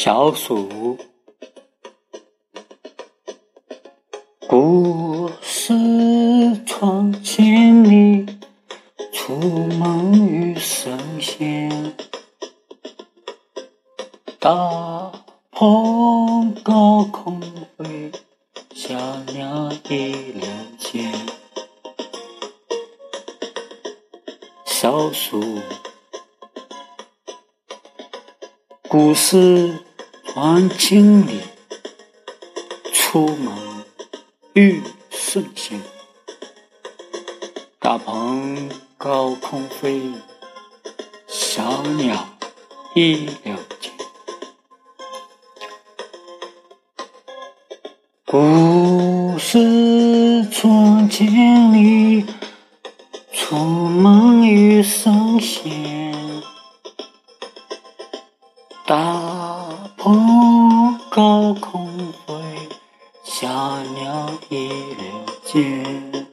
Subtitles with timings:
[0.00, 0.96] 小暑，
[4.46, 5.74] 故事
[6.64, 8.24] 窗前里，
[9.12, 11.92] 出门遇神仙。
[14.38, 15.10] 大
[15.50, 17.40] 鹏高空
[17.76, 18.12] 飞，
[18.76, 18.94] 小
[19.34, 21.12] 鸟依人间。
[24.64, 25.42] 小暑，
[28.88, 29.74] 故事
[30.40, 31.40] 窗前里，
[32.92, 33.52] 出门
[34.52, 34.80] 遇
[35.10, 35.80] 圣贤。
[37.80, 40.00] 大鹏高空飞，
[41.26, 42.24] 小鸟
[42.94, 43.92] 依人间。
[48.24, 52.24] 故事窗前里，
[53.32, 56.40] 出门遇圣贤。
[58.86, 59.37] 大
[60.08, 61.86] 鹏高空
[62.26, 62.34] 飞，
[63.22, 63.46] 小
[63.94, 65.12] 鸟依人
[65.44, 66.27] 间。